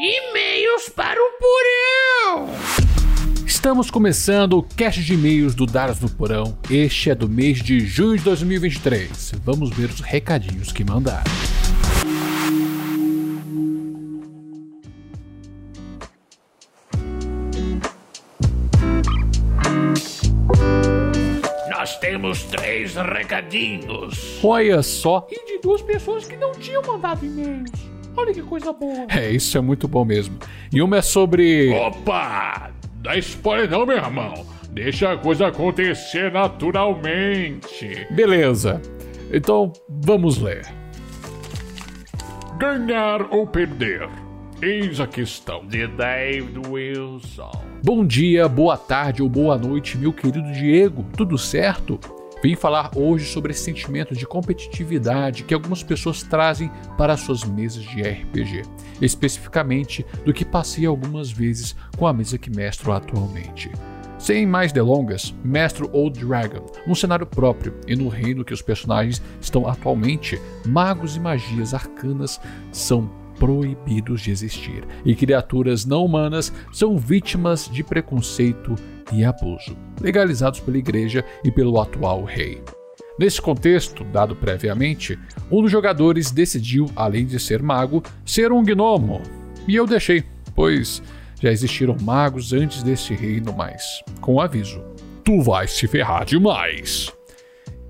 E-mails 0.00 0.88
para 0.90 1.18
o 1.20 1.32
porão! 1.40 2.54
Estamos 3.44 3.90
começando 3.90 4.56
o 4.56 4.62
cast 4.62 5.02
de 5.02 5.14
e-mails 5.14 5.56
do 5.56 5.66
Daras 5.66 5.98
no 5.98 6.08
Porão. 6.08 6.56
Este 6.70 7.10
é 7.10 7.16
do 7.16 7.28
mês 7.28 7.60
de 7.60 7.80
junho 7.80 8.16
de 8.16 8.22
2023. 8.22 9.32
Vamos 9.44 9.70
ver 9.70 9.86
os 9.86 9.98
recadinhos 9.98 10.70
que 10.70 10.84
mandaram. 10.84 11.24
Nós 21.68 21.98
temos 21.98 22.44
três 22.44 22.94
recadinhos. 22.94 24.38
Olha 24.44 24.80
só. 24.80 25.26
E 25.28 25.44
de 25.44 25.58
duas 25.60 25.82
pessoas 25.82 26.24
que 26.24 26.36
não 26.36 26.52
tinham 26.52 26.84
mandado 26.84 27.26
e-mails. 27.26 27.97
Olha 28.18 28.34
que 28.34 28.42
coisa 28.42 28.72
boa. 28.72 29.06
É, 29.08 29.30
isso 29.30 29.56
é 29.56 29.60
muito 29.60 29.86
bom 29.86 30.04
mesmo. 30.04 30.36
E 30.72 30.82
uma 30.82 30.96
é 30.96 31.02
sobre. 31.02 31.72
Opa! 31.72 32.72
Dá 33.00 33.16
spoiler 33.16 33.70
não, 33.70 33.86
meu 33.86 33.96
irmão. 33.96 34.44
Deixa 34.72 35.12
a 35.12 35.16
coisa 35.16 35.46
acontecer 35.46 36.32
naturalmente. 36.32 38.08
Beleza. 38.10 38.82
Então, 39.32 39.72
vamos 39.88 40.38
ler. 40.38 40.66
Ganhar 42.58 43.32
ou 43.32 43.46
perder? 43.46 44.08
Eis 44.60 44.98
a 44.98 45.06
questão. 45.06 45.64
De 45.64 45.86
David 45.86 46.58
Wilson. 46.68 47.52
Bom 47.84 48.04
dia, 48.04 48.48
boa 48.48 48.76
tarde 48.76 49.22
ou 49.22 49.28
boa 49.28 49.56
noite, 49.56 49.96
meu 49.96 50.12
querido 50.12 50.50
Diego. 50.50 51.06
Tudo 51.16 51.38
certo? 51.38 52.00
Vim 52.42 52.54
falar 52.54 52.90
hoje 52.94 53.26
sobre 53.26 53.50
esse 53.50 53.62
sentimento 53.62 54.14
de 54.14 54.26
competitividade 54.26 55.42
que 55.42 55.52
algumas 55.52 55.82
pessoas 55.82 56.22
trazem 56.22 56.70
para 56.96 57.16
suas 57.16 57.42
mesas 57.42 57.82
de 57.82 58.00
RPG, 58.00 58.62
especificamente 59.02 60.06
do 60.24 60.32
que 60.32 60.44
passei 60.44 60.86
algumas 60.86 61.30
vezes 61.30 61.74
com 61.96 62.06
a 62.06 62.12
mesa 62.12 62.38
que 62.38 62.50
mestro 62.50 62.92
atualmente. 62.92 63.70
Sem 64.18 64.46
mais 64.46 64.72
delongas, 64.72 65.34
mestro 65.44 65.88
Old 65.92 66.24
Dragon, 66.24 66.66
num 66.86 66.94
cenário 66.94 67.26
próprio 67.26 67.74
e 67.86 67.94
no 67.94 68.08
reino 68.08 68.44
que 68.44 68.52
os 68.52 68.62
personagens 68.62 69.22
estão 69.40 69.68
atualmente, 69.68 70.40
magos 70.66 71.16
e 71.16 71.20
magias 71.20 71.72
arcanas 71.72 72.40
são 72.72 73.08
proibidos 73.38 74.20
de 74.22 74.30
existir 74.30 74.84
e 75.04 75.14
criaturas 75.14 75.84
não 75.84 76.04
humanas 76.04 76.52
são 76.72 76.98
vítimas 76.98 77.68
de 77.68 77.82
preconceito 77.82 78.74
e 79.12 79.24
abuso, 79.24 79.76
legalizados 80.00 80.60
pela 80.60 80.78
igreja 80.78 81.24
e 81.44 81.50
pelo 81.50 81.80
atual 81.80 82.24
rei. 82.24 82.62
Nesse 83.18 83.42
contexto, 83.42 84.04
dado 84.04 84.36
previamente, 84.36 85.18
um 85.50 85.62
dos 85.62 85.72
jogadores 85.72 86.30
decidiu, 86.30 86.86
além 86.94 87.26
de 87.26 87.40
ser 87.40 87.62
mago, 87.62 88.02
ser 88.24 88.52
um 88.52 88.62
gnomo. 88.62 89.20
E 89.66 89.74
eu 89.74 89.86
deixei, 89.86 90.24
pois 90.54 91.02
já 91.40 91.50
existiram 91.50 91.96
magos 92.00 92.52
antes 92.52 92.82
desse 92.82 93.14
reino, 93.14 93.52
mas 93.52 94.02
com 94.20 94.34
um 94.34 94.40
aviso: 94.40 94.82
tu 95.24 95.42
vais 95.42 95.72
se 95.72 95.86
ferrar 95.86 96.24
demais. 96.24 97.12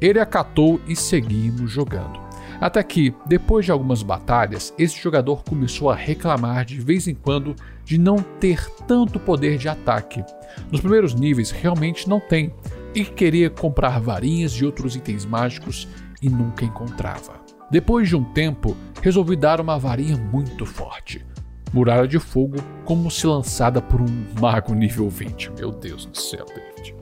Ele 0.01 0.21
acatou 0.21 0.81
e 0.87 0.95
seguimos 0.95 1.71
jogando. 1.71 2.28
Até 2.61 2.83
que, 2.83 3.15
depois 3.25 3.65
de 3.65 3.71
algumas 3.71 4.03
batalhas, 4.03 4.75
esse 4.77 4.99
jogador 4.99 5.45
começou 5.45 5.91
a 5.91 5.95
reclamar 5.95 6.65
de 6.65 6.81
vez 6.81 7.07
em 7.07 7.15
quando 7.15 7.55
de 7.85 7.97
não 7.99 8.17
ter 8.17 8.69
tanto 8.87 9.21
poder 9.21 9.59
de 9.59 9.69
ataque. 9.69 10.25
Nos 10.71 10.81
primeiros 10.81 11.15
níveis 11.15 11.51
realmente 11.51 12.09
não 12.09 12.19
tem, 12.19 12.53
e 12.95 13.05
queria 13.05 13.49
comprar 13.49 14.01
varinhas 14.01 14.53
e 14.53 14.65
outros 14.65 14.97
itens 14.97 15.25
mágicos 15.25 15.87
e 16.21 16.29
nunca 16.29 16.65
encontrava. 16.65 17.41
Depois 17.71 18.09
de 18.09 18.17
um 18.17 18.25
tempo, 18.25 18.77
resolvi 19.01 19.37
dar 19.37 19.61
uma 19.61 19.79
varinha 19.79 20.17
muito 20.17 20.67
forte. 20.67 21.25
Muralha 21.73 22.09
de 22.09 22.19
fogo, 22.19 22.57
como 22.85 23.11
se 23.11 23.27
lançada 23.27 23.81
por 23.81 24.01
um 24.01 24.27
mago 24.41 24.75
nível 24.75 25.09
20. 25.09 25.53
Meu 25.53 25.71
Deus 25.71 26.07
do 26.07 26.19
céu, 26.19 26.47
David. 26.47 26.97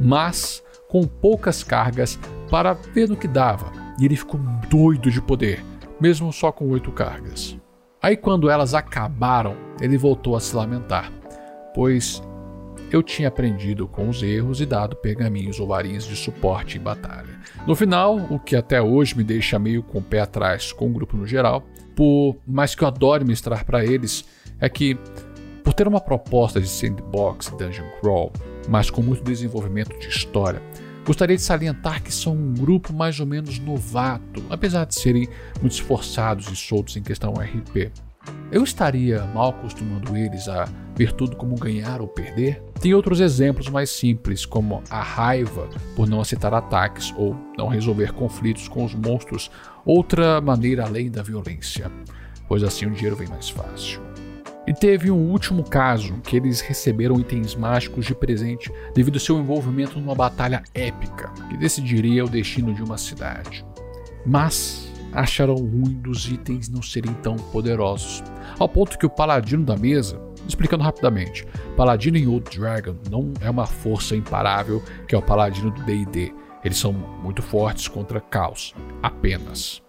Mas 0.00 0.62
com 0.88 1.02
poucas 1.02 1.62
cargas 1.62 2.18
para 2.48 2.72
ver 2.72 3.08
no 3.08 3.16
que 3.16 3.26
dava 3.26 3.83
e 3.98 4.04
ele 4.04 4.16
ficou 4.16 4.40
doido 4.68 5.10
de 5.10 5.20
poder, 5.20 5.64
mesmo 6.00 6.32
só 6.32 6.50
com 6.50 6.68
oito 6.70 6.90
cargas. 6.92 7.56
Aí, 8.02 8.16
quando 8.16 8.50
elas 8.50 8.74
acabaram, 8.74 9.56
ele 9.80 9.96
voltou 9.96 10.36
a 10.36 10.40
se 10.40 10.54
lamentar, 10.54 11.10
pois 11.74 12.22
eu 12.90 13.02
tinha 13.02 13.28
aprendido 13.28 13.88
com 13.88 14.08
os 14.08 14.22
erros 14.22 14.60
e 14.60 14.66
dado 14.66 14.94
pergaminhos 14.96 15.58
ou 15.58 15.66
varinhas 15.66 16.04
de 16.04 16.14
suporte 16.14 16.78
em 16.78 16.80
batalha. 16.80 17.40
No 17.66 17.74
final, 17.74 18.16
o 18.30 18.38
que 18.38 18.54
até 18.54 18.80
hoje 18.80 19.16
me 19.16 19.24
deixa 19.24 19.58
meio 19.58 19.82
com 19.82 19.98
o 19.98 20.02
pé 20.02 20.20
atrás 20.20 20.72
com 20.72 20.86
o 20.86 20.92
grupo 20.92 21.16
no 21.16 21.26
geral, 21.26 21.64
por 21.96 22.36
mais 22.46 22.74
que 22.74 22.84
eu 22.84 22.88
adore 22.88 23.24
mestrar 23.24 23.64
para 23.64 23.84
eles, 23.84 24.24
é 24.60 24.68
que 24.68 24.96
por 25.64 25.72
ter 25.72 25.88
uma 25.88 26.00
proposta 26.00 26.60
de 26.60 26.68
sandbox 26.68 27.48
dungeon 27.50 27.86
crawl, 28.00 28.32
mas 28.68 28.90
com 28.90 29.02
muito 29.02 29.24
desenvolvimento 29.24 29.98
de 29.98 30.08
história, 30.08 30.62
Gostaria 31.04 31.36
de 31.36 31.42
salientar 31.42 32.02
que 32.02 32.12
são 32.12 32.32
um 32.34 32.54
grupo 32.54 32.92
mais 32.92 33.20
ou 33.20 33.26
menos 33.26 33.58
novato, 33.58 34.42
apesar 34.48 34.86
de 34.86 34.94
serem 34.94 35.28
muito 35.60 35.72
esforçados 35.72 36.50
e 36.50 36.56
soltos 36.56 36.96
em 36.96 37.02
questão 37.02 37.34
RP. 37.34 37.92
Eu 38.50 38.64
estaria 38.64 39.22
mal 39.34 39.50
acostumando 39.50 40.16
eles 40.16 40.48
a 40.48 40.66
ver 40.96 41.12
tudo 41.12 41.36
como 41.36 41.56
ganhar 41.56 42.00
ou 42.00 42.08
perder? 42.08 42.62
Tem 42.80 42.94
outros 42.94 43.20
exemplos 43.20 43.68
mais 43.68 43.90
simples, 43.90 44.46
como 44.46 44.82
a 44.88 45.02
raiva 45.02 45.68
por 45.94 46.08
não 46.08 46.20
aceitar 46.20 46.54
ataques 46.54 47.12
ou 47.18 47.36
não 47.58 47.68
resolver 47.68 48.12
conflitos 48.12 48.66
com 48.66 48.84
os 48.84 48.94
monstros, 48.94 49.50
outra 49.84 50.40
maneira 50.40 50.86
além 50.86 51.10
da 51.10 51.22
violência, 51.22 51.90
pois 52.48 52.62
assim 52.62 52.86
o 52.86 52.90
dinheiro 52.90 53.16
vem 53.16 53.28
mais 53.28 53.50
fácil. 53.50 54.00
E 54.66 54.72
teve 54.72 55.10
um 55.10 55.30
último 55.30 55.62
caso 55.62 56.14
que 56.22 56.36
eles 56.36 56.60
receberam 56.60 57.20
itens 57.20 57.54
mágicos 57.54 58.06
de 58.06 58.14
presente 58.14 58.72
devido 58.94 59.16
ao 59.16 59.20
seu 59.20 59.38
envolvimento 59.38 60.00
numa 60.00 60.14
batalha 60.14 60.62
épica 60.72 61.30
que 61.50 61.56
decidiria 61.56 62.24
o 62.24 62.28
destino 62.28 62.72
de 62.72 62.82
uma 62.82 62.96
cidade. 62.96 63.64
Mas 64.24 64.90
acharam 65.12 65.54
ruim 65.54 66.00
dos 66.00 66.28
itens 66.28 66.68
não 66.68 66.82
serem 66.82 67.12
tão 67.14 67.36
poderosos, 67.36 68.22
ao 68.58 68.68
ponto 68.68 68.98
que 68.98 69.06
o 69.06 69.10
paladino 69.10 69.64
da 69.64 69.76
mesa, 69.76 70.20
explicando 70.48 70.82
rapidamente, 70.82 71.46
paladino 71.76 72.16
em 72.16 72.26
Old 72.26 72.58
Dragon 72.58 72.96
não 73.10 73.32
é 73.40 73.48
uma 73.48 73.66
força 73.66 74.16
imparável 74.16 74.82
que 75.06 75.14
é 75.14 75.18
o 75.18 75.22
paladino 75.22 75.70
do 75.70 75.82
D&D. 75.82 76.32
Eles 76.64 76.78
são 76.78 76.92
muito 76.92 77.42
fortes 77.42 77.86
contra 77.86 78.20
caos, 78.20 78.74
apenas. 79.02 79.82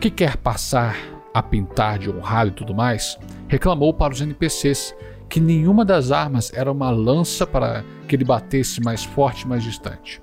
Que 0.00 0.10
quer 0.10 0.36
passar 0.36 0.96
a 1.38 1.42
pintar 1.42 1.98
de 1.98 2.10
honrado 2.10 2.50
e 2.50 2.54
tudo 2.54 2.74
mais, 2.74 3.16
reclamou 3.46 3.94
para 3.94 4.12
os 4.12 4.20
NPCs 4.20 4.94
que 5.28 5.38
nenhuma 5.38 5.84
das 5.84 6.10
armas 6.10 6.52
era 6.52 6.72
uma 6.72 6.90
lança 6.90 7.46
para 7.46 7.84
que 8.08 8.16
ele 8.16 8.24
batesse 8.24 8.80
mais 8.80 9.04
forte 9.04 9.42
e 9.42 9.48
mais 9.48 9.62
distante. 9.62 10.20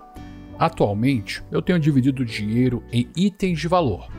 Atualmente, 0.60 1.42
eu 1.52 1.62
tenho 1.62 1.80
dividido 1.80 2.24
o 2.24 2.26
dinheiro 2.26 2.84
em 2.92 3.10
itens 3.16 3.60
de 3.60 3.68
valor, 3.68 4.10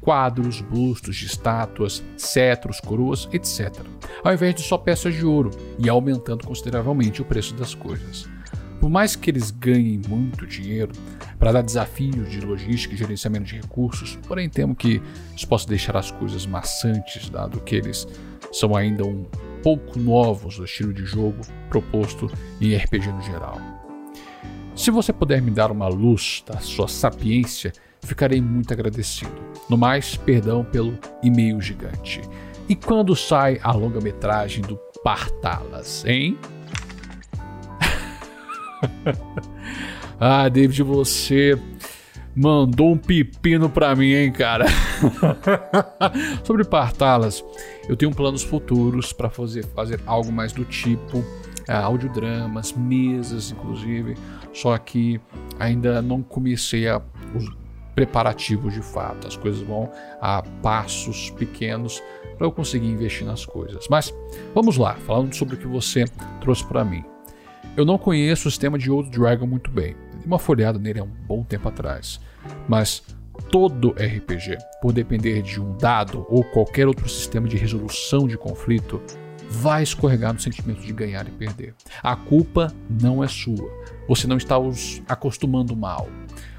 quadros, 0.00 0.60
bustos 0.62 1.16
de 1.16 1.26
estátuas, 1.26 2.02
cetros, 2.16 2.80
coroas, 2.80 3.28
etc., 3.32 3.74
ao 4.24 4.32
invés 4.32 4.54
de 4.54 4.62
só 4.62 4.78
peças 4.78 5.14
de 5.14 5.26
ouro, 5.26 5.50
e 5.78 5.88
aumentando 5.88 6.46
consideravelmente 6.46 7.20
o 7.20 7.24
preço 7.24 7.54
das 7.54 7.74
coisas. 7.74 8.28
Por 8.80 8.90
mais 8.90 9.16
que 9.16 9.30
eles 9.30 9.50
ganhem 9.50 10.00
muito 10.08 10.46
dinheiro 10.46 10.92
para 11.38 11.52
dar 11.52 11.62
desafios 11.62 12.30
de 12.30 12.40
logística 12.40 12.94
e 12.94 12.96
gerenciamento 12.96 13.44
de 13.44 13.56
recursos, 13.56 14.16
porém 14.26 14.48
temo 14.48 14.74
que 14.74 15.02
isso 15.34 15.46
possa 15.48 15.68
deixar 15.68 15.96
as 15.96 16.10
coisas 16.10 16.46
maçantes, 16.46 17.28
dado 17.28 17.60
que 17.60 17.74
eles 17.74 18.06
são 18.52 18.76
ainda 18.76 19.04
um 19.04 19.26
pouco 19.62 19.98
novos 19.98 20.58
no 20.58 20.64
estilo 20.64 20.92
de 20.92 21.04
jogo 21.04 21.40
proposto 21.68 22.30
em 22.60 22.76
RPG 22.76 23.12
no 23.12 23.22
geral. 23.22 23.60
Se 24.74 24.90
você 24.90 25.12
puder 25.12 25.40
me 25.40 25.50
dar 25.50 25.70
uma 25.72 25.88
luz 25.88 26.44
da 26.46 26.58
sua 26.58 26.86
sapiência, 26.86 27.72
ficarei 28.02 28.40
muito 28.40 28.72
agradecido. 28.72 29.34
No 29.68 29.76
mais, 29.76 30.16
perdão 30.16 30.64
pelo 30.64 30.98
e-mail 31.22 31.60
gigante. 31.60 32.20
E 32.68 32.76
quando 32.76 33.16
sai 33.16 33.58
a 33.62 33.72
longa-metragem 33.72 34.62
do 34.62 34.78
Partalas, 35.02 36.04
hein? 36.04 36.38
ah, 40.20 40.48
David, 40.48 40.82
você 40.82 41.58
mandou 42.34 42.92
um 42.92 42.98
pepino 42.98 43.70
pra 43.70 43.96
mim, 43.96 44.12
hein, 44.12 44.30
cara? 44.30 44.66
Sobre 46.44 46.64
Partalas, 46.64 47.42
eu 47.88 47.96
tenho 47.96 48.14
planos 48.14 48.42
futuros 48.42 49.12
para 49.12 49.30
fazer, 49.30 49.64
fazer 49.66 50.00
algo 50.06 50.30
mais 50.30 50.52
do 50.52 50.64
tipo 50.64 51.18
uh, 51.18 51.72
audiodramas, 51.82 52.72
mesas, 52.72 53.50
inclusive. 53.50 54.14
Só 54.52 54.76
que 54.76 55.20
ainda 55.58 56.02
não 56.02 56.22
comecei 56.22 56.88
a, 56.88 57.00
os 57.34 57.48
preparativos 57.94 58.74
de 58.74 58.82
fato. 58.82 59.26
As 59.26 59.36
coisas 59.36 59.62
vão 59.62 59.90
a 60.20 60.42
passos 60.62 61.30
pequenos 61.30 62.02
para 62.36 62.46
eu 62.46 62.52
conseguir 62.52 62.88
investir 62.88 63.26
nas 63.26 63.46
coisas. 63.46 63.86
Mas 63.88 64.14
vamos 64.54 64.76
lá, 64.76 64.94
falando 65.06 65.34
sobre 65.34 65.54
o 65.54 65.58
que 65.58 65.66
você 65.66 66.04
trouxe 66.40 66.64
para 66.66 66.84
mim. 66.84 67.02
Eu 67.76 67.84
não 67.84 67.98
conheço 67.98 68.48
o 68.48 68.50
sistema 68.50 68.78
de 68.78 68.90
Old 68.90 69.10
Dragon 69.10 69.46
muito 69.46 69.70
bem. 69.70 69.94
Dei 70.14 70.24
uma 70.24 70.38
folhada 70.38 70.78
nele 70.78 70.98
há 70.98 71.04
um 71.04 71.12
bom 71.28 71.44
tempo 71.44 71.68
atrás. 71.68 72.18
Mas 72.66 73.02
todo 73.50 73.90
RPG, 73.90 74.56
por 74.80 74.94
depender 74.94 75.42
de 75.42 75.60
um 75.60 75.76
dado 75.76 76.24
ou 76.30 76.42
qualquer 76.42 76.88
outro 76.88 77.06
sistema 77.06 77.46
de 77.46 77.58
resolução 77.58 78.26
de 78.26 78.38
conflito, 78.38 79.02
vai 79.50 79.82
escorregar 79.82 80.32
no 80.32 80.40
sentimento 80.40 80.80
de 80.80 80.92
ganhar 80.92 81.28
e 81.28 81.30
perder. 81.30 81.74
A 82.02 82.16
culpa 82.16 82.72
não 82.88 83.22
é 83.22 83.28
sua. 83.28 83.70
Você 84.08 84.26
não 84.26 84.38
está 84.38 84.58
os 84.58 85.02
acostumando 85.06 85.76
mal. 85.76 86.08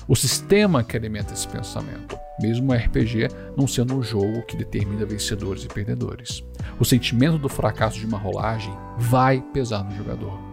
O 0.08 0.16
sistema 0.16 0.84
que 0.84 0.96
alimenta 0.96 1.34
esse 1.34 1.48
pensamento, 1.48 2.16
mesmo 2.40 2.72
o 2.72 2.76
RPG 2.76 3.30
não 3.58 3.66
sendo 3.66 3.98
um 3.98 4.04
jogo 4.04 4.44
que 4.44 4.56
determina 4.56 5.04
vencedores 5.04 5.64
e 5.64 5.68
perdedores. 5.68 6.44
O 6.80 6.86
sentimento 6.86 7.40
do 7.40 7.50
fracasso 7.50 8.00
de 8.00 8.06
uma 8.06 8.20
rolagem 8.20 8.74
vai 9.00 9.42
pesar 9.52 9.84
no 9.84 9.96
jogador. 9.96 10.47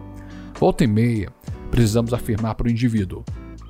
Volta 0.59 0.83
e 0.83 0.87
meia, 0.87 1.29
precisamos 1.69 2.13
afirmar 2.13 2.55
para 2.55 2.67
o 2.67 2.71
indivíduo: 2.71 3.23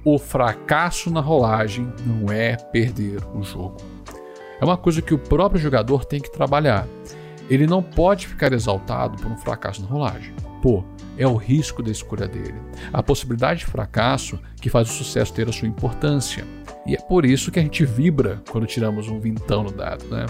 o 0.03 0.19
fracasso 0.19 1.09
na 1.09 1.19
rolagem 1.19 1.91
não 2.05 2.31
é 2.31 2.55
perder 2.55 3.21
o 3.33 3.41
jogo. 3.41 3.77
É 4.61 4.63
uma 4.63 4.77
coisa 4.77 5.01
que 5.01 5.13
o 5.13 5.19
próprio 5.19 5.59
jogador 5.59 6.05
tem 6.05 6.19
que 6.21 6.31
trabalhar. 6.31 6.87
Ele 7.49 7.67
não 7.67 7.81
pode 7.81 8.27
ficar 8.27 8.53
exaltado 8.53 9.17
por 9.21 9.31
um 9.31 9.37
fracasso 9.37 9.81
na 9.81 9.87
rolagem. 9.87 10.33
Pô, 10.61 10.83
é 11.17 11.27
o 11.27 11.35
risco 11.35 11.83
da 11.83 11.91
escolha 11.91 12.27
dele. 12.27 12.55
A 12.93 13.03
possibilidade 13.03 13.61
de 13.61 13.65
fracasso 13.65 14.39
que 14.61 14.69
faz 14.69 14.89
o 14.89 14.93
sucesso 14.93 15.33
ter 15.33 15.49
a 15.49 15.51
sua 15.51 15.67
importância. 15.67 16.45
E 16.85 16.95
é 16.95 17.01
por 17.01 17.25
isso 17.25 17.51
que 17.51 17.59
a 17.59 17.61
gente 17.61 17.83
vibra 17.83 18.41
quando 18.49 18.67
tiramos 18.67 19.09
um 19.09 19.19
vintão 19.19 19.63
no 19.63 19.71
dado, 19.71 20.05
né? 20.05 20.25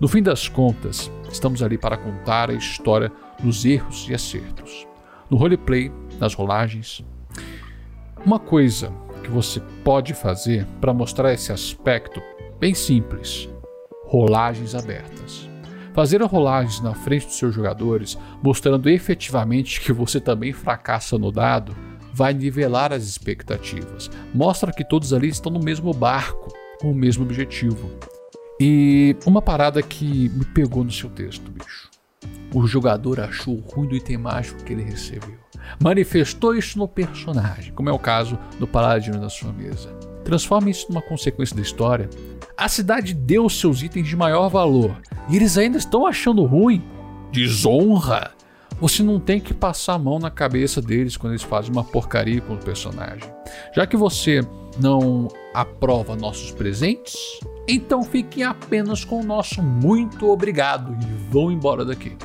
No 0.00 0.08
fim 0.08 0.22
das 0.22 0.48
contas, 0.48 1.10
estamos 1.30 1.62
ali 1.62 1.78
para 1.78 1.96
contar 1.96 2.50
a 2.50 2.54
história 2.54 3.10
dos 3.42 3.64
erros 3.64 4.06
e 4.08 4.14
acertos. 4.14 4.86
No 5.28 5.36
roleplay, 5.36 5.90
nas 6.20 6.34
rolagens, 6.34 7.04
uma 8.24 8.38
coisa 8.38 8.92
que 9.22 9.30
você 9.30 9.60
pode 9.82 10.14
fazer 10.14 10.64
para 10.80 10.94
mostrar 10.94 11.32
esse 11.32 11.52
aspecto 11.52 12.22
bem 12.60 12.74
simples: 12.74 13.48
rolagens 14.04 14.74
abertas. 14.74 15.48
Fazer 15.92 16.22
rolagens 16.22 16.80
na 16.80 16.94
frente 16.94 17.26
dos 17.26 17.38
seus 17.38 17.54
jogadores, 17.54 18.18
mostrando 18.42 18.88
efetivamente 18.88 19.80
que 19.80 19.92
você 19.92 20.20
também 20.20 20.52
fracassa 20.52 21.18
no 21.18 21.32
dado, 21.32 21.74
vai 22.12 22.34
nivelar 22.34 22.92
as 22.92 23.04
expectativas. 23.04 24.10
Mostra 24.34 24.72
que 24.72 24.84
todos 24.84 25.12
ali 25.12 25.28
estão 25.28 25.50
no 25.50 25.58
mesmo 25.58 25.92
barco, 25.92 26.52
com 26.80 26.92
o 26.92 26.94
mesmo 26.94 27.24
objetivo. 27.24 27.90
E 28.60 29.16
uma 29.26 29.42
parada 29.42 29.82
que 29.82 30.28
me 30.28 30.44
pegou 30.44 30.84
no 30.84 30.90
seu 30.90 31.10
texto, 31.10 31.50
bicho. 31.50 31.95
O 32.56 32.66
jogador 32.66 33.20
achou 33.20 33.60
ruim 33.60 33.86
do 33.86 33.94
item 33.94 34.16
mágico 34.16 34.64
que 34.64 34.72
ele 34.72 34.82
recebeu 34.82 35.36
manifestou 35.80 36.54
isso 36.54 36.78
no 36.78 36.88
personagem, 36.88 37.72
como 37.72 37.88
é 37.88 37.92
o 37.92 37.98
caso 37.98 38.38
do 38.58 38.66
paladino 38.66 39.20
da 39.20 39.28
sua 39.28 39.52
mesa. 39.52 39.90
Transforme 40.24 40.70
isso 40.70 40.86
numa 40.88 41.02
consequência 41.02 41.54
da 41.54 41.62
história. 41.62 42.08
A 42.56 42.68
cidade 42.68 43.14
deu 43.14 43.48
seus 43.48 43.82
itens 43.82 44.08
de 44.08 44.16
maior 44.16 44.48
valor 44.48 44.96
e 45.28 45.36
eles 45.36 45.56
ainda 45.56 45.78
estão 45.78 46.06
achando 46.06 46.44
ruim. 46.44 46.82
Desonra! 47.30 48.32
Você 48.80 49.02
não 49.02 49.18
tem 49.18 49.40
que 49.40 49.54
passar 49.54 49.94
a 49.94 49.98
mão 49.98 50.18
na 50.18 50.30
cabeça 50.30 50.82
deles 50.82 51.16
quando 51.16 51.32
eles 51.32 51.42
fazem 51.42 51.72
uma 51.72 51.84
porcaria 51.84 52.40
com 52.40 52.54
o 52.54 52.58
personagem. 52.58 53.28
Já 53.74 53.86
que 53.86 53.96
você 53.96 54.40
não 54.78 55.28
aprova 55.54 56.14
nossos 56.14 56.50
presentes, 56.50 57.14
então 57.66 58.02
fiquem 58.02 58.44
apenas 58.44 59.02
com 59.02 59.20
o 59.20 59.24
nosso 59.24 59.62
muito 59.62 60.28
obrigado 60.30 60.94
e 61.02 61.32
vão 61.32 61.50
embora 61.50 61.84
daqui. 61.84 62.16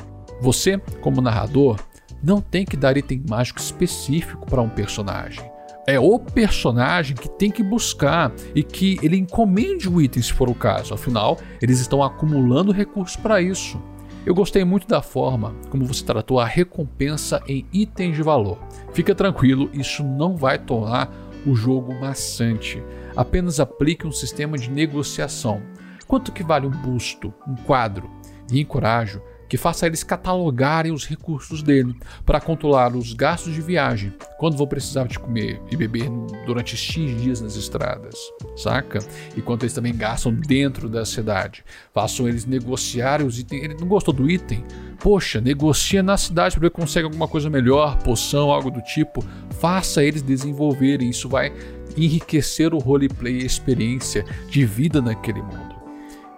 Você, 0.42 0.76
como 1.00 1.20
narrador, 1.20 1.78
não 2.20 2.40
tem 2.40 2.64
que 2.64 2.76
dar 2.76 2.96
item 2.96 3.22
mágico 3.30 3.60
específico 3.60 4.44
para 4.44 4.60
um 4.60 4.68
personagem. 4.68 5.48
É 5.86 6.00
o 6.00 6.18
personagem 6.18 7.14
que 7.14 7.28
tem 7.28 7.48
que 7.48 7.62
buscar 7.62 8.32
e 8.52 8.60
que 8.64 8.98
ele 9.04 9.16
encomende 9.16 9.88
o 9.88 10.02
item 10.02 10.20
se 10.20 10.32
for 10.32 10.50
o 10.50 10.54
caso. 10.54 10.94
Afinal, 10.94 11.38
eles 11.60 11.78
estão 11.78 12.02
acumulando 12.02 12.72
recursos 12.72 13.14
para 13.14 13.40
isso. 13.40 13.80
Eu 14.26 14.34
gostei 14.34 14.64
muito 14.64 14.88
da 14.88 15.00
forma 15.00 15.54
como 15.70 15.84
você 15.84 16.04
tratou 16.04 16.40
a 16.40 16.44
recompensa 16.44 17.40
em 17.46 17.64
itens 17.72 18.16
de 18.16 18.22
valor. 18.24 18.58
Fica 18.92 19.14
tranquilo, 19.14 19.70
isso 19.72 20.02
não 20.02 20.36
vai 20.36 20.58
tornar 20.58 21.08
o 21.46 21.54
jogo 21.54 21.94
maçante. 22.00 22.82
Apenas 23.16 23.60
aplique 23.60 24.08
um 24.08 24.12
sistema 24.12 24.58
de 24.58 24.68
negociação. 24.68 25.62
Quanto 26.08 26.32
que 26.32 26.42
vale 26.42 26.66
um 26.66 26.70
busto, 26.70 27.32
um 27.46 27.54
quadro? 27.54 28.10
E 28.50 28.60
encorajo 28.60 29.22
que 29.52 29.58
faça 29.58 29.86
eles 29.86 30.02
catalogarem 30.02 30.92
os 30.92 31.04
recursos 31.04 31.62
dele 31.62 31.94
para 32.24 32.40
controlar 32.40 32.96
os 32.96 33.12
gastos 33.12 33.52
de 33.52 33.60
viagem, 33.60 34.10
quando 34.38 34.56
vou 34.56 34.66
precisar 34.66 35.06
de 35.06 35.18
comer 35.18 35.60
e 35.70 35.76
beber 35.76 36.08
durante 36.46 36.74
X 36.74 37.20
dias 37.20 37.42
nas 37.42 37.54
estradas, 37.54 38.14
saca? 38.56 39.00
E 39.36 39.42
quanto 39.42 39.64
eles 39.64 39.74
também 39.74 39.94
gastam 39.94 40.32
dentro 40.32 40.88
da 40.88 41.04
cidade. 41.04 41.62
Façam 41.92 42.26
eles 42.26 42.46
negociarem 42.46 43.26
os 43.26 43.38
itens. 43.38 43.64
Ele 43.64 43.76
não 43.78 43.86
gostou 43.86 44.14
do 44.14 44.30
item? 44.30 44.64
Poxa, 44.98 45.38
negocia 45.38 46.02
na 46.02 46.16
cidade 46.16 46.54
para 46.54 46.62
ver 46.62 46.68
se 46.68 46.80
consegue 46.80 47.04
alguma 47.04 47.28
coisa 47.28 47.50
melhor, 47.50 47.98
poção, 47.98 48.50
algo 48.50 48.70
do 48.70 48.80
tipo. 48.80 49.22
Faça 49.60 50.02
eles 50.02 50.22
desenvolverem. 50.22 51.10
Isso 51.10 51.28
vai 51.28 51.52
enriquecer 51.94 52.72
o 52.72 52.78
roleplay 52.78 53.40
e 53.40 53.42
a 53.42 53.46
experiência 53.46 54.24
de 54.48 54.64
vida 54.64 55.02
naquele 55.02 55.42
mundo. 55.42 55.72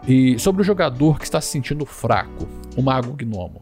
E 0.05 0.37
sobre 0.39 0.63
o 0.63 0.65
jogador 0.65 1.19
que 1.19 1.25
está 1.25 1.41
se 1.41 1.49
sentindo 1.49 1.87
fraco, 1.87 2.47
o 2.77 2.83
mago 2.83 3.13
gnomo. 3.13 3.61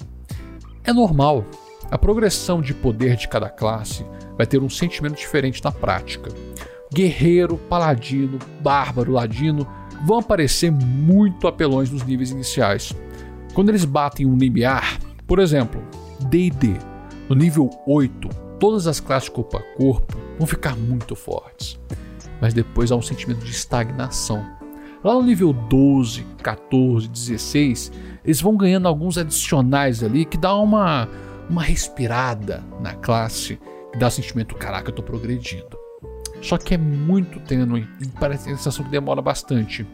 É 0.85 0.93
normal. 0.93 1.45
A 1.91 1.99
progressão 1.99 2.63
de 2.63 2.73
poder 2.73 3.17
de 3.17 3.29
cada 3.29 3.49
classe 3.49 4.05
vai 4.37 4.47
ter 4.47 4.63
um 4.63 4.71
sentimento 4.71 5.17
diferente 5.17 5.63
na 5.63 5.71
prática. 5.71 6.31
Guerreiro, 6.93 7.57
paladino, 7.57 8.39
bárbaro, 8.61 9.13
ladino 9.13 9.67
vão 10.05 10.19
aparecer 10.19 10.71
muito 10.71 11.47
apelões 11.47 11.91
nos 11.91 12.03
níveis 12.03 12.31
iniciais. 12.31 12.93
Quando 13.55 13.69
eles 13.69 13.85
batem 13.85 14.27
um 14.27 14.37
limiar, 14.37 14.99
por 15.27 15.39
exemplo, 15.39 15.83
D&D, 16.29 16.77
no 17.29 17.35
nível 17.35 17.71
8, 17.87 18.29
todas 18.59 18.87
as 18.87 19.01
classes 19.01 19.29
corpo 19.29 19.59
a 19.59 19.63
corpo 19.77 20.17
vão 20.39 20.47
ficar 20.47 20.77
muito 20.77 21.15
fortes. 21.15 21.79
Mas 22.41 22.55
depois 22.55 22.91
há 22.91 22.97
um 22.97 23.03
sentimento 23.03 23.45
de 23.45 23.51
estagnação 23.51 24.45
Lá 25.05 25.15
no 25.15 25.23
nível 25.23 25.53
12, 25.53 26.25
14, 26.43 27.09
16, 27.09 27.93
eles 28.25 28.41
vão 28.41 28.57
ganhando 28.57 28.87
alguns 28.87 29.19
adicionais 29.19 30.03
ali 30.03 30.25
que 30.25 30.37
dá 30.37 30.55
uma, 30.55 31.09
uma 31.49 31.63
respirada 31.63 32.63
na 32.81 32.95
classe, 32.95 33.59
que 33.93 33.99
dá 33.99 34.09
o 34.09 34.11
sentimento, 34.11 34.55
caraca, 34.55 34.91
eu 34.91 34.95
tô 34.95 35.03
progredindo. 35.03 35.79
Só 36.41 36.59
que 36.59 36.75
é 36.75 36.79
muito 36.79 37.41
tênue 37.41 37.87
e 38.01 38.09
parece 38.09 38.49
uma 38.49 38.57
sensação 38.57 38.85
que 38.85 38.91
demora 38.91 39.23
bastante. 39.23 39.87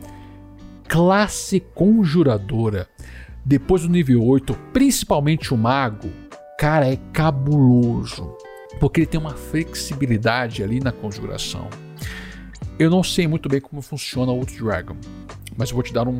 Classe 0.89 1.61
conjuradora. 1.75 2.89
Depois 3.45 3.83
do 3.83 3.89
nível 3.89 4.25
8, 4.25 4.55
principalmente 4.73 5.53
o 5.53 5.57
mago, 5.57 6.11
cara, 6.59 6.91
é 6.91 6.97
cabuloso. 7.13 8.35
Porque 8.81 9.01
ele 9.01 9.07
tem 9.07 9.21
uma 9.21 9.35
flexibilidade 9.35 10.63
ali 10.63 10.81
na 10.81 10.93
conjuração. 10.93 11.69
Eu 12.79 12.91
não 12.91 13.03
sei 13.03 13.27
muito 13.27 13.49
bem 13.49 13.61
como 13.61 13.83
funciona 13.83 14.31
o 14.33 14.39
Outro 14.39 14.65
Dragon, 14.65 14.97
mas 15.57 15.71
eu 15.71 15.75
vou 15.75 15.83
te 15.83 15.93
dar 15.93 16.07
um, 16.07 16.19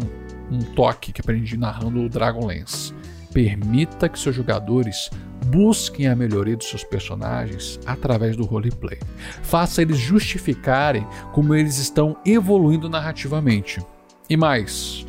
um 0.51 0.61
toque 0.61 1.13
que 1.13 1.21
aprendi 1.21 1.57
narrando 1.57 2.03
o 2.03 2.09
Dragonlance. 2.09 2.95
Permita 3.33 4.09
que 4.09 4.19
seus 4.19 4.35
jogadores 4.35 5.11
busquem 5.47 6.09
a 6.09 6.17
melhoria 6.17 6.57
dos 6.57 6.69
seus 6.69 6.85
personagens 6.85 7.79
através 7.87 8.37
do 8.37 8.45
roleplay. 8.45 8.99
Faça 9.43 9.83
eles 9.83 9.99
justificarem 9.99 11.07
como 11.33 11.55
eles 11.55 11.79
estão 11.79 12.17
evoluindo 12.25 12.89
narrativamente. 12.89 13.81
E 14.29 14.37
mais, 14.37 15.07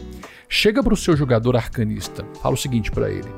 chega 0.48 0.84
para 0.84 0.93
o 0.93 0.98
seu 0.98 1.15
jogador 1.15 1.55
arcanista, 1.55 2.25
fala 2.41 2.55
o 2.55 2.58
seguinte 2.58 2.91
para 2.91 3.10
ele: 3.10 3.29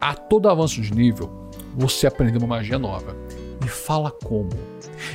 a 0.00 0.14
todo 0.14 0.48
avanço 0.48 0.80
de 0.80 0.94
nível, 0.94 1.50
você 1.74 2.06
aprende 2.06 2.38
uma 2.38 2.46
magia 2.46 2.78
nova. 2.78 3.16
Fala 3.68 4.10
como 4.10 4.50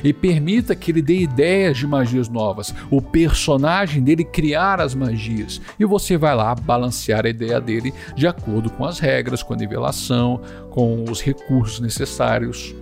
e 0.02 0.12
permita 0.12 0.74
que 0.74 0.90
ele 0.90 1.02
dê 1.02 1.18
ideias 1.18 1.76
de 1.76 1.86
magias 1.86 2.28
novas, 2.28 2.74
o 2.90 3.00
personagem 3.02 4.02
dele 4.02 4.24
criar 4.24 4.80
as 4.80 4.94
magias, 4.94 5.60
e 5.78 5.84
você 5.84 6.16
vai 6.16 6.34
lá 6.34 6.54
balancear 6.54 7.26
a 7.26 7.28
ideia 7.28 7.60
dele 7.60 7.92
de 8.14 8.26
acordo 8.26 8.70
com 8.70 8.84
as 8.84 8.98
regras, 8.98 9.42
com 9.42 9.54
a 9.54 9.56
nivelação, 9.56 10.40
com 10.70 11.04
os 11.04 11.20
recursos 11.20 11.80
necessários. 11.80 12.74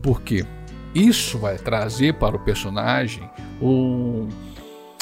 Porque 0.00 0.44
isso 0.94 1.38
vai 1.38 1.56
trazer 1.56 2.14
para 2.14 2.36
o 2.36 2.44
personagem 2.44 3.28
um 3.60 4.28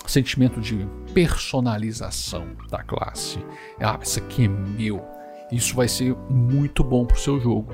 sentimento 0.07 0.61
de 0.61 0.87
personalização 1.13 2.47
da 2.71 2.83
classe. 2.83 3.39
Ah, 3.81 3.99
isso 4.03 4.19
aqui 4.19 4.45
é 4.45 4.49
meu. 4.49 5.03
Isso 5.51 5.75
vai 5.75 5.87
ser 5.87 6.17
muito 6.31 6.83
bom 6.83 7.05
para 7.05 7.17
o 7.17 7.21
seu 7.21 7.39
jogo. 7.39 7.73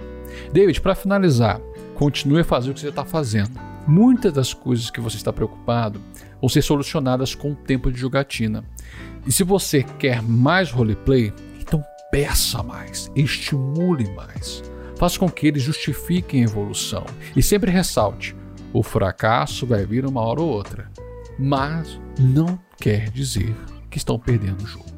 David, 0.53 0.81
para 0.81 0.97
finalizar, 0.97 1.61
continue 1.99 2.41
a 2.41 2.45
fazer 2.45 2.71
o 2.71 2.75
que 2.75 2.81
você 2.81 2.89
está 2.91 3.05
fazendo. 3.05 3.51
Muitas 3.87 4.33
das 4.33 4.55
coisas 4.55 4.89
que 4.89 5.01
você 5.01 5.17
está 5.17 5.33
preocupado 5.33 6.01
vão 6.41 6.49
ser 6.49 6.63
solucionadas 6.63 7.35
com 7.35 7.51
o 7.51 7.57
tempo 7.57 7.91
de 7.91 7.99
jogatina. 7.99 8.63
E 9.27 9.33
se 9.33 9.43
você 9.43 9.83
quer 9.83 10.23
mais 10.23 10.71
roleplay, 10.71 11.33
então 11.61 11.83
peça 12.13 12.63
mais, 12.63 13.11
estimule 13.17 14.09
mais. 14.15 14.63
Faça 14.97 15.19
com 15.19 15.29
que 15.29 15.49
eles 15.49 15.63
justifiquem 15.63 16.43
a 16.43 16.45
evolução. 16.45 17.05
E 17.35 17.43
sempre 17.43 17.71
ressalte: 17.71 18.37
o 18.73 18.83
fracasso 18.83 19.67
vai 19.67 19.85
vir 19.85 20.07
uma 20.07 20.21
hora 20.21 20.41
ou 20.41 20.49
outra. 20.49 20.89
mas 21.39 22.01
não 22.19 22.59
quer 22.81 23.11
dizer 23.11 23.55
que 23.91 23.99
estão 23.99 24.19
perdendo 24.19 24.63
o 24.63 24.67
jogo. 24.67 24.98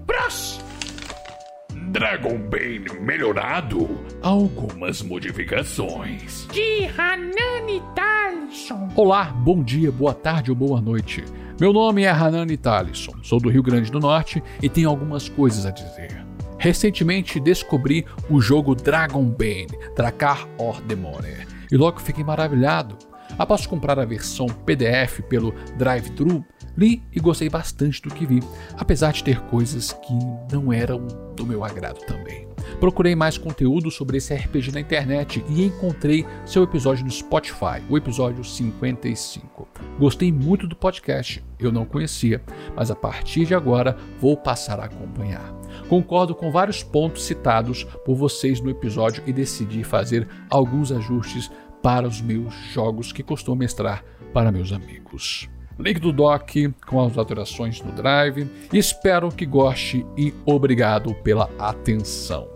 Dragon 1.91 2.39
Bane 2.39 2.87
melhorado. 3.01 4.01
Algumas 4.23 5.03
modificações. 5.03 6.47
De 6.53 6.89
Hanani 6.97 7.83
Talisson. 7.97 8.89
Olá, 8.95 9.25
bom 9.25 9.61
dia, 9.61 9.91
boa 9.91 10.15
tarde 10.15 10.53
ou 10.53 10.57
boa 10.57 10.81
noite. 10.81 11.25
Meu 11.61 11.73
nome 11.73 12.05
é 12.05 12.09
Hanani 12.09 12.57
Talisson, 12.57 13.15
sou 13.25 13.41
do 13.41 13.49
Rio 13.49 13.65
Grande 13.65 13.91
do 13.91 13.99
Norte 13.99 14.41
e 14.63 14.69
tenho 14.69 14.89
algumas 14.89 15.29
coisas 15.29 15.67
a 15.67 15.73
dizer. 15.73 16.25
Recentemente 16.59 17.41
descobri 17.41 18.07
o 18.31 18.41
jogo 18.41 18.77
Dragon 18.77 19.25
Bane, 19.25 19.77
Dracar 19.97 20.47
or 20.59 20.81
Demoner, 20.83 21.49
e 21.73 21.77
logo 21.77 21.99
fiquei 21.99 22.23
maravilhado. 22.23 22.97
Após 23.37 23.67
comprar 23.67 23.99
a 23.99 24.05
versão 24.05 24.47
PDF 24.47 25.23
pelo 25.29 25.53
Drive-Thru, 25.77 26.45
li 26.81 27.03
e 27.15 27.21
gostei 27.21 27.51
bastante 27.51 28.01
do 28.01 28.09
que 28.09 28.25
vi, 28.25 28.41
apesar 28.79 29.13
de 29.13 29.23
ter 29.23 29.39
coisas 29.43 29.93
que 29.93 30.15
não 30.51 30.73
eram 30.73 31.07
do 31.37 31.45
meu 31.45 31.63
agrado 31.63 31.99
também. 32.07 32.49
Procurei 32.79 33.15
mais 33.15 33.37
conteúdo 33.37 33.91
sobre 33.91 34.17
esse 34.17 34.35
RPG 34.35 34.73
na 34.73 34.81
internet 34.81 35.45
e 35.51 35.63
encontrei 35.63 36.25
seu 36.47 36.63
episódio 36.63 37.05
no 37.05 37.11
Spotify, 37.11 37.83
o 37.91 37.99
episódio 37.99 38.43
55. 38.43 39.69
Gostei 39.99 40.33
muito 40.33 40.67
do 40.67 40.75
podcast, 40.75 41.45
eu 41.59 41.71
não 41.71 41.85
conhecia, 41.85 42.43
mas 42.75 42.91
a 42.91 42.97
partir 42.97 43.45
de 43.45 43.55
agora 43.55 43.99
vou 44.19 44.37
passar 44.37 44.81
a 44.81 44.85
acompanhar. 44.85 45.55
Concordo 45.89 46.35
com 46.35 46.51
vários 46.51 46.83
pontos 46.83 47.25
citados 47.25 47.85
por 48.05 48.17
vocês 48.17 48.61
no 48.61 48.71
episódio 48.71 49.23
e 49.27 49.33
decidi 49.33 49.85
fazer 49.85 50.27
alguns 50.49 50.91
ajustes 50.91 51.51
para 51.83 52.09
os 52.09 52.21
meus 52.23 52.55
jogos 52.73 53.13
que 53.13 53.23
costumo 53.23 53.57
mestrar 53.57 54.05
para 54.33 54.53
meus 54.53 54.73
amigos. 54.73 55.49
Link 55.81 55.99
do 55.99 56.13
doc 56.13 56.51
com 56.87 57.01
as 57.01 57.17
alterações 57.17 57.81
no 57.81 57.91
Drive. 57.93 58.47
Espero 58.73 59.31
que 59.31 59.47
goste 59.47 60.05
e 60.17 60.33
obrigado 60.45 61.15
pela 61.23 61.51
atenção. 61.59 62.47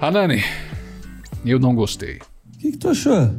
Hanani, 0.00 0.42
eu 1.44 1.58
não 1.58 1.74
gostei. 1.74 2.18
O 2.54 2.58
que, 2.58 2.72
que 2.72 2.78
tu 2.78 2.90
achou? 2.90 3.30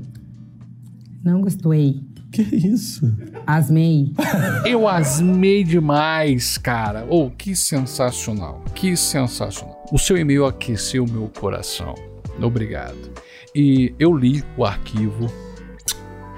Não 1.23 1.41
gostei. 1.41 2.01
Que 2.31 2.41
isso? 2.41 3.15
Asmei. 3.45 4.11
Eu 4.65 4.87
asmei 4.87 5.63
demais, 5.63 6.57
cara. 6.57 7.05
Oh, 7.07 7.29
que 7.29 7.55
sensacional. 7.55 8.63
Que 8.73 8.97
sensacional. 8.97 9.85
O 9.91 9.99
seu 9.99 10.17
e-mail 10.17 10.45
aqueceu 10.45 11.05
meu 11.05 11.29
coração. 11.39 11.93
Obrigado. 12.41 12.97
E 13.53 13.93
eu 13.99 14.17
li 14.17 14.43
o 14.57 14.65
arquivo 14.65 15.31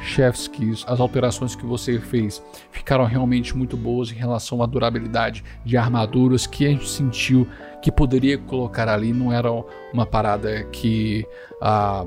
Chef's 0.05 0.50
as 0.88 1.00
alterações 1.00 1.55
que 1.55 1.65
você 1.65 2.00
fez 2.00 2.41
ficaram 2.71 3.05
realmente 3.05 3.57
muito 3.57 3.75
boas 3.75 4.12
em 4.12 4.15
relação 4.15 4.62
à 4.62 4.65
durabilidade 4.65 5.43
de 5.65 5.75
armaduras 5.75 6.45
que 6.47 6.65
a 6.65 6.69
gente 6.69 6.88
sentiu 6.88 7.47
que 7.81 7.91
poderia 7.91 8.38
colocar 8.38 8.88
ali. 8.88 9.12
Não 9.12 9.33
era 9.33 9.51
uma 9.91 10.05
parada 10.05 10.63
que 10.65 11.25
ah, 11.62 12.05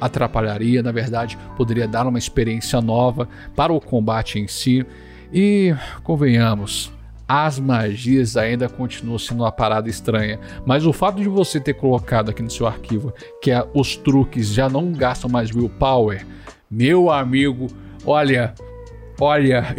atrapalharia, 0.00 0.82
na 0.82 0.92
verdade, 0.92 1.38
poderia 1.56 1.86
dar 1.86 2.06
uma 2.06 2.18
experiência 2.18 2.80
nova 2.80 3.28
para 3.54 3.72
o 3.72 3.80
combate 3.80 4.38
em 4.38 4.48
si. 4.48 4.84
E 5.32 5.74
convenhamos, 6.02 6.92
as 7.28 7.60
magias 7.60 8.36
ainda 8.36 8.68
continuam 8.68 9.16
sendo 9.16 9.44
uma 9.44 9.52
parada 9.52 9.88
estranha. 9.88 10.40
Mas 10.66 10.84
o 10.84 10.92
fato 10.92 11.20
de 11.20 11.28
você 11.28 11.60
ter 11.60 11.74
colocado 11.74 12.30
aqui 12.30 12.42
no 12.42 12.50
seu 12.50 12.66
arquivo 12.66 13.12
que 13.40 13.52
é, 13.52 13.64
os 13.72 13.94
truques 13.94 14.48
já 14.48 14.68
não 14.68 14.90
gastam 14.90 15.30
mais 15.30 15.54
willpower, 15.54 16.26
meu 16.70 17.10
amigo, 17.10 17.66
olha, 18.04 18.54
olha, 19.20 19.74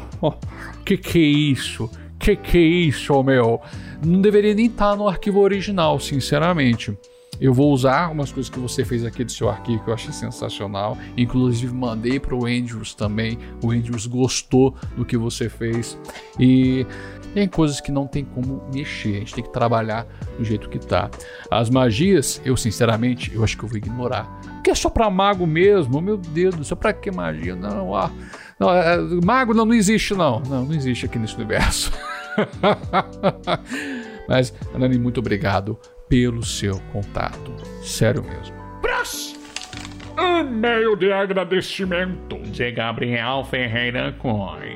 que 0.86 0.96
que 0.96 1.18
é 1.18 1.22
isso? 1.22 1.90
Que 2.18 2.36
que 2.36 2.56
é 2.56 2.60
isso, 2.60 3.22
meu? 3.22 3.60
Não 4.04 4.20
deveria 4.20 4.54
nem 4.54 4.66
estar 4.66 4.90
tá 4.90 4.96
no 4.96 5.08
arquivo 5.08 5.40
original, 5.40 5.98
sinceramente. 5.98 6.96
Eu 7.40 7.52
vou 7.52 7.72
usar 7.72 8.04
algumas 8.04 8.32
coisas 8.32 8.48
que 8.48 8.60
você 8.60 8.84
fez 8.84 9.04
aqui 9.04 9.24
do 9.24 9.32
seu 9.32 9.48
arquivo 9.48 9.82
que 9.82 9.90
eu 9.90 9.94
achei 9.94 10.12
sensacional. 10.12 10.96
Inclusive 11.16 11.74
mandei 11.74 12.20
para 12.20 12.34
o 12.34 12.46
Andrews 12.46 12.94
também. 12.94 13.36
O 13.62 13.72
Andrews 13.72 14.06
gostou 14.06 14.74
do 14.96 15.04
que 15.04 15.16
você 15.16 15.48
fez. 15.48 15.98
E 16.38 16.86
tem 17.34 17.48
coisas 17.48 17.80
que 17.80 17.90
não 17.90 18.06
tem 18.06 18.24
como 18.24 18.62
mexer. 18.72 19.16
A 19.16 19.18
gente 19.18 19.34
tem 19.34 19.44
que 19.44 19.52
trabalhar 19.52 20.06
do 20.38 20.44
jeito 20.44 20.68
que 20.68 20.78
tá. 20.78 21.10
As 21.50 21.68
magias, 21.68 22.40
eu 22.44 22.56
sinceramente, 22.56 23.34
eu 23.34 23.42
acho 23.42 23.58
que 23.58 23.64
eu 23.64 23.68
vou 23.68 23.76
ignorar. 23.76 24.24
Porque 24.54 24.70
é 24.70 24.74
só 24.74 24.88
para 24.88 25.10
mago 25.10 25.46
mesmo. 25.46 26.00
Meu 26.00 26.16
Deus 26.16 26.66
céu, 26.66 26.76
para 26.76 26.92
que 26.92 27.10
magia? 27.10 27.56
Não, 27.56 27.94
ah, 27.94 28.10
não, 28.58 28.70
é, 28.70 28.96
mago 29.24 29.52
não, 29.52 29.66
não 29.66 29.74
existe 29.74 30.14
não. 30.14 30.40
Não, 30.48 30.64
não 30.64 30.74
existe 30.74 31.06
aqui 31.06 31.18
nesse 31.18 31.34
universo. 31.34 31.92
Mas, 34.28 34.54
Anani, 34.72 34.98
muito 34.98 35.18
obrigado 35.18 35.78
pelo 36.08 36.42
seu 36.44 36.80
contato. 36.92 37.52
Sério 37.82 38.22
mesmo. 38.22 38.54
Próximo! 38.80 39.34
E-mail 40.16 40.94
de 40.94 41.12
agradecimento 41.12 42.38
de 42.38 42.70
Gabriel 42.70 43.44
Ferreira 43.44 44.12
Cunha. 44.12 44.73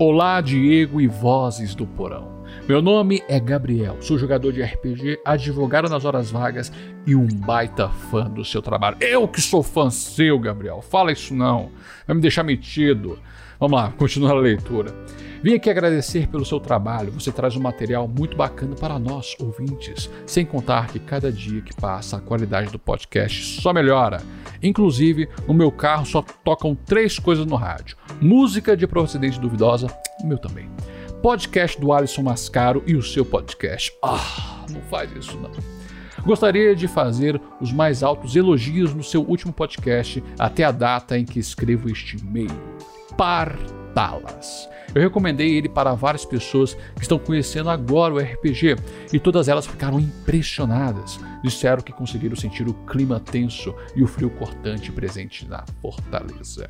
Olá, 0.00 0.40
Diego 0.40 1.00
e 1.00 1.08
vozes 1.08 1.74
do 1.74 1.84
porão. 1.84 2.37
Meu 2.68 2.82
nome 2.82 3.22
é 3.26 3.40
Gabriel, 3.40 3.96
sou 3.98 4.18
jogador 4.18 4.52
de 4.52 4.62
RPG, 4.62 5.20
advogado 5.24 5.88
nas 5.88 6.04
horas 6.04 6.30
vagas 6.30 6.70
e 7.06 7.16
um 7.16 7.26
baita 7.26 7.88
fã 7.88 8.28
do 8.28 8.44
seu 8.44 8.60
trabalho. 8.60 8.98
Eu 9.00 9.26
que 9.26 9.40
sou 9.40 9.62
fã 9.62 9.88
seu, 9.88 10.38
Gabriel. 10.38 10.82
Fala 10.82 11.10
isso 11.10 11.34
não, 11.34 11.70
vai 12.06 12.14
me 12.14 12.20
deixar 12.20 12.42
metido. 12.42 13.18
Vamos 13.58 13.80
lá, 13.80 13.90
continuar 13.92 14.32
a 14.32 14.40
leitura. 14.40 14.94
Vim 15.42 15.54
aqui 15.54 15.70
agradecer 15.70 16.28
pelo 16.28 16.44
seu 16.44 16.60
trabalho. 16.60 17.10
Você 17.12 17.32
traz 17.32 17.56
um 17.56 17.60
material 17.60 18.06
muito 18.06 18.36
bacana 18.36 18.76
para 18.76 18.98
nós, 18.98 19.34
ouvintes. 19.40 20.10
Sem 20.26 20.44
contar 20.44 20.88
que 20.88 20.98
cada 20.98 21.32
dia 21.32 21.62
que 21.62 21.74
passa 21.74 22.18
a 22.18 22.20
qualidade 22.20 22.70
do 22.70 22.78
podcast 22.78 23.62
só 23.62 23.72
melhora. 23.72 24.20
Inclusive, 24.62 25.26
no 25.46 25.54
meu 25.54 25.72
carro 25.72 26.04
só 26.04 26.22
tocam 26.44 26.74
três 26.74 27.18
coisas 27.18 27.46
no 27.46 27.56
rádio: 27.56 27.96
música 28.20 28.76
de 28.76 28.86
procedência 28.86 29.40
duvidosa, 29.40 29.86
o 30.22 30.26
meu 30.26 30.36
também. 30.36 30.68
Podcast 31.22 31.80
do 31.80 31.92
Alisson 31.92 32.22
Mascaro 32.22 32.82
e 32.86 32.94
o 32.94 33.02
seu 33.02 33.24
podcast. 33.24 33.92
Ah, 34.02 34.64
não 34.70 34.80
faz 34.82 35.10
isso 35.12 35.36
não. 35.36 35.50
Gostaria 36.24 36.76
de 36.76 36.86
fazer 36.86 37.40
os 37.60 37.72
mais 37.72 38.04
altos 38.04 38.36
elogios 38.36 38.94
no 38.94 39.02
seu 39.02 39.22
último 39.22 39.52
podcast 39.52 40.22
até 40.38 40.62
a 40.62 40.70
data 40.70 41.18
em 41.18 41.24
que 41.24 41.40
escrevo 41.40 41.90
este 41.90 42.16
e-mail. 42.18 42.50
Partalas. 43.16 44.68
Eu 44.94 45.02
recomendei 45.02 45.56
ele 45.56 45.68
para 45.68 45.92
várias 45.94 46.24
pessoas 46.24 46.74
que 46.94 47.02
estão 47.02 47.18
conhecendo 47.18 47.68
agora 47.68 48.14
o 48.14 48.18
RPG 48.18 48.76
e 49.12 49.18
todas 49.18 49.48
elas 49.48 49.66
ficaram 49.66 49.98
impressionadas. 49.98 51.18
Disseram 51.42 51.82
que 51.82 51.92
conseguiram 51.92 52.36
sentir 52.36 52.68
o 52.68 52.74
clima 52.86 53.20
tenso 53.20 53.74
e 53.94 54.02
o 54.02 54.06
frio 54.06 54.30
cortante 54.30 54.90
presente 54.92 55.46
na 55.46 55.64
fortaleza. 55.80 56.68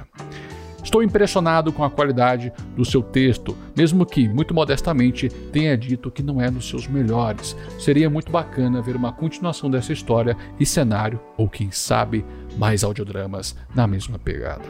Estou 0.82 1.02
impressionado 1.02 1.72
com 1.72 1.82
a 1.82 1.90
qualidade 1.90 2.52
do 2.76 2.84
seu 2.84 3.02
texto, 3.02 3.56
mesmo 3.76 4.06
que, 4.06 4.28
muito 4.28 4.54
modestamente, 4.54 5.28
tenha 5.28 5.76
dito 5.76 6.10
que 6.10 6.22
não 6.22 6.40
é 6.40 6.50
dos 6.50 6.68
seus 6.68 6.86
melhores. 6.86 7.56
Seria 7.78 8.08
muito 8.08 8.30
bacana 8.30 8.80
ver 8.80 8.94
uma 8.94 9.12
continuação 9.12 9.70
dessa 9.70 9.92
história 9.92 10.36
e 10.58 10.64
cenário, 10.64 11.20
ou 11.36 11.48
quem 11.48 11.70
sabe, 11.70 12.24
mais 12.56 12.84
audiodramas 12.84 13.56
na 13.74 13.86
mesma 13.86 14.18
pegada. 14.18 14.64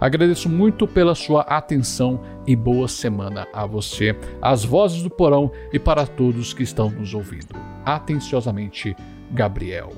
Agradeço 0.00 0.48
muito 0.48 0.86
pela 0.86 1.14
sua 1.14 1.42
atenção 1.42 2.20
e 2.46 2.54
boa 2.54 2.88
semana 2.88 3.46
a 3.52 3.66
você, 3.66 4.16
às 4.40 4.64
vozes 4.64 5.02
do 5.02 5.10
porão 5.10 5.50
e 5.72 5.78
para 5.78 6.06
todos 6.06 6.54
que 6.54 6.62
estão 6.62 6.88
nos 6.88 7.14
ouvindo. 7.14 7.54
Atenciosamente, 7.84 8.96
Gabriel. 9.30 9.92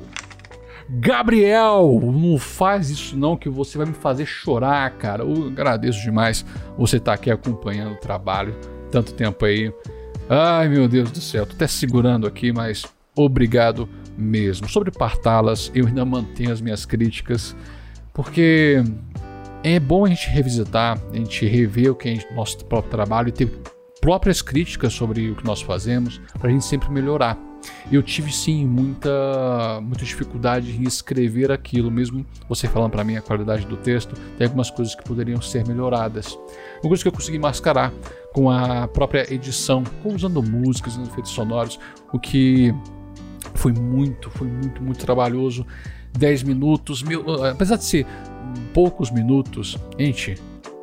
Gabriel, 0.89 2.01
não 2.03 2.37
faz 2.37 2.91
isso 2.91 3.17
não 3.17 3.37
que 3.37 3.49
você 3.49 3.79
vai 3.79 3.87
me 3.87 3.95
fazer 3.95 4.27
chorar, 4.27 4.91
cara. 4.93 5.23
Eu 5.23 5.47
agradeço 5.47 6.03
demais 6.03 6.45
você 6.77 6.97
estar 6.97 7.13
tá 7.13 7.15
aqui 7.15 7.31
acompanhando 7.31 7.93
o 7.93 8.01
trabalho 8.01 8.57
tanto 8.91 9.15
tempo 9.15 9.45
aí. 9.45 9.73
Ai, 10.29 10.69
meu 10.69 10.89
Deus 10.89 11.11
do 11.11 11.21
céu, 11.21 11.47
tô 11.47 11.55
até 11.55 11.67
segurando 11.67 12.27
aqui, 12.27 12.53
mas 12.53 12.85
obrigado 13.17 13.89
mesmo. 14.17 14.69
Sobre 14.69 14.91
Partalas, 14.91 15.71
eu 15.75 15.87
ainda 15.87 16.05
mantenho 16.05 16.53
as 16.53 16.61
minhas 16.61 16.85
críticas, 16.85 17.57
porque 18.13 18.83
é 19.63 19.81
bom 19.81 20.05
a 20.05 20.09
gente 20.09 20.29
revisitar, 20.29 21.01
a 21.13 21.17
gente 21.17 21.47
rever 21.47 21.91
o 21.93 21.95
que 21.95 22.09
é 22.09 22.35
nosso 22.35 22.65
próprio 22.65 22.91
trabalho 22.91 23.29
e 23.29 23.33
ter 23.33 23.51
próprias 24.01 24.41
críticas 24.43 24.93
sobre 24.93 25.31
o 25.31 25.37
que 25.37 25.45
nós 25.45 25.61
fazemos, 25.61 26.21
para 26.39 26.49
a 26.49 26.53
gente 26.53 26.65
sempre 26.65 26.91
melhorar. 26.91 27.50
Eu 27.91 28.03
tive 28.03 28.33
sim 28.33 28.67
muita, 28.67 29.81
muita 29.83 30.05
dificuldade 30.05 30.77
em 30.77 30.85
escrever 30.85 31.51
aquilo, 31.51 31.91
mesmo 31.91 32.25
você 32.49 32.69
falando 32.69 32.93
para 32.93 33.05
mim 33.05 33.17
a 33.17 33.23
qualidade 33.23 33.67
do 33.67 33.77
texto, 33.77 34.15
tem 34.39 34.47
algumas 34.47 34.71
coisas 34.71 34.95
que 34.95 35.03
poderiam 35.03 35.41
ser 35.41 35.67
melhoradas. 35.67 36.39
Uma 36.83 36.89
coisa 36.89 37.03
que 37.03 37.09
eu 37.09 37.13
consegui 37.13 37.39
mascarar 37.39 37.93
com 38.33 38.51
a 38.51 38.87
própria 38.89 39.33
edição, 39.33 39.83
usando 40.05 40.43
músicas, 40.43 40.95
usando 40.95 41.09
efeitos 41.09 41.33
sonoros, 41.33 41.79
o 42.13 42.19
que 42.19 42.75
foi 43.55 43.73
muito, 43.73 44.31
foi 44.31 44.49
muito, 44.49 44.83
muito 44.83 45.05
trabalhoso. 45.05 45.67
10 46.13 46.43
minutos, 46.43 47.03
mil, 47.03 47.45
apesar 47.45 47.77
de 47.77 47.85
ser 47.85 48.07
poucos 48.75 49.11
minutos, 49.11 49.79
gente, 49.97 50.35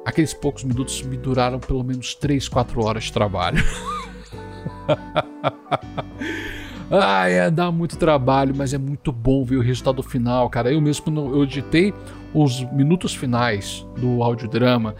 aqueles 0.05 0.34
poucos 0.34 0.63
minutos 0.63 1.01
me 1.01 1.17
duraram 1.17 1.60
pelo 1.60 1.84
menos 1.84 2.15
3, 2.15 2.48
4 2.48 2.86
horas 2.86 3.05
de 3.05 3.13
trabalho. 3.13 3.63
Ai, 6.89 7.34
é, 7.34 7.51
dá 7.51 7.70
muito 7.70 7.98
trabalho, 7.98 8.53
mas 8.56 8.74
é 8.74 8.77
muito 8.77 9.12
bom 9.12 9.44
ver 9.44 9.58
o 9.58 9.62
resultado 9.62 10.01
final, 10.01 10.50
cara. 10.50 10.72
Eu 10.72 10.79
mesmo, 10.79 11.03
quando 11.03 11.36
eu 11.36 11.44
editei 11.44 11.94
os 12.34 12.63
minutos 12.72 13.13
finais 13.13 13.86
do 13.98 14.24
audiodrama, 14.24 14.96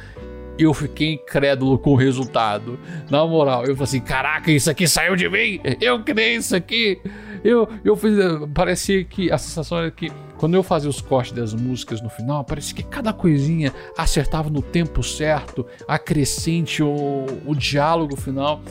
eu 0.60 0.74
fiquei 0.74 1.14
incrédulo 1.14 1.78
com 1.78 1.92
o 1.92 1.96
resultado. 1.96 2.78
Na 3.10 3.26
moral, 3.26 3.62
eu 3.62 3.76
falei 3.76 3.84
assim: 3.84 4.00
caraca, 4.02 4.52
isso 4.52 4.70
aqui 4.70 4.88
saiu 4.88 5.16
de 5.16 5.30
mim! 5.30 5.62
Eu 5.80 6.04
criei 6.04 6.36
isso 6.36 6.56
aqui! 6.56 7.00
Eu, 7.44 7.70
eu 7.86 7.96
fiz. 7.96 8.18
Parecia 8.54 9.04
que 9.06 9.32
a 9.32 9.38
sensação 9.38 9.78
era 9.78 9.92
que 9.92 10.12
quando 10.38 10.56
eu 10.56 10.64
fazia 10.64 10.90
os 10.90 11.00
cortes 11.00 11.32
das 11.32 11.54
músicas 11.54 12.02
no 12.02 12.10
final, 12.10 12.44
parecia 12.44 12.76
que 12.76 12.84
cada 12.84 13.14
coisinha 13.14 13.74
acertava 13.98 14.50
no 14.50 14.62
tempo 14.62 15.02
certo, 15.02 15.66
acrescente 15.88 16.84
o, 16.84 17.26
o 17.46 17.56
diálogo 17.56 18.18
final. 18.18 18.62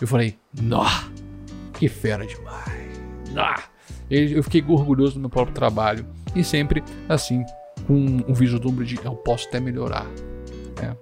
Eu 0.00 0.06
falei: 0.06 0.36
nó, 0.60 0.86
que 1.78 1.88
fera 1.88 2.26
demais! 2.26 3.00
Nó! 3.32 3.54
Eu 4.10 4.42
fiquei 4.42 4.64
orgulhoso 4.66 5.14
do 5.14 5.20
meu 5.20 5.30
próprio 5.30 5.54
trabalho. 5.54 6.06
E 6.34 6.44
sempre 6.44 6.82
assim, 7.08 7.44
com 7.86 7.94
um 7.94 8.34
vislumbre 8.34 8.84
de 8.84 8.96
eu 9.04 9.16
posso 9.16 9.48
até 9.48 9.60
melhorar. 9.60 10.06
É. 10.82 10.94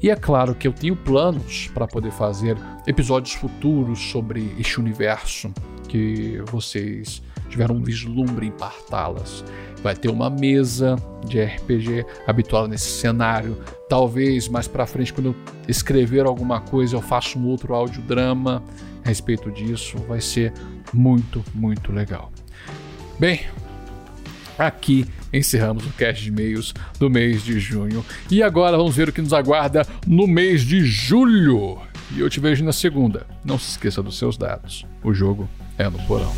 E 0.00 0.10
é 0.10 0.16
claro 0.16 0.54
que 0.54 0.68
eu 0.68 0.72
tenho 0.72 0.94
planos 0.94 1.68
para 1.68 1.86
poder 1.86 2.12
fazer 2.12 2.56
episódios 2.86 3.34
futuros 3.34 3.98
sobre 3.98 4.54
este 4.58 4.78
universo 4.78 5.52
que 5.88 6.40
vocês 6.46 7.22
tiveram 7.48 7.76
um 7.76 7.82
vislumbre 7.82 8.46
em 8.46 8.50
partá-las. 8.50 9.44
Vai 9.82 9.94
ter 9.94 10.08
uma 10.08 10.28
mesa 10.28 10.96
de 11.26 11.42
RPG 11.42 12.04
habitual 12.26 12.66
nesse 12.66 12.88
cenário. 12.88 13.58
Talvez 13.88 14.48
mais 14.48 14.66
para 14.66 14.86
frente, 14.86 15.12
quando 15.12 15.26
eu 15.26 15.36
escrever 15.68 16.26
alguma 16.26 16.60
coisa, 16.60 16.96
eu 16.96 17.02
faça 17.02 17.38
um 17.38 17.46
outro 17.46 17.74
audiodrama 17.74 18.62
a 19.04 19.08
respeito 19.08 19.50
disso. 19.50 19.96
Vai 20.08 20.20
ser 20.20 20.52
muito, 20.92 21.44
muito 21.54 21.92
legal. 21.92 22.32
Bem, 23.18 23.40
aqui 24.58 25.06
encerramos 25.32 25.86
o 25.86 25.90
cast 25.90 26.22
de 26.22 26.30
e-mails 26.30 26.74
do 26.98 27.08
mês 27.08 27.42
de 27.42 27.58
junho. 27.60 28.04
E 28.30 28.42
agora 28.42 28.76
vamos 28.76 28.96
ver 28.96 29.08
o 29.08 29.12
que 29.12 29.22
nos 29.22 29.32
aguarda 29.32 29.86
no 30.06 30.26
mês 30.26 30.62
de 30.62 30.84
julho. 30.84 31.78
E 32.14 32.20
eu 32.20 32.30
te 32.30 32.40
vejo 32.40 32.64
na 32.64 32.72
segunda. 32.72 33.26
Não 33.44 33.58
se 33.58 33.70
esqueça 33.70 34.02
dos 34.02 34.18
seus 34.18 34.36
dados. 34.36 34.86
O 35.02 35.12
jogo 35.12 35.48
é 35.78 35.88
no 35.88 35.98
porão. 36.06 36.32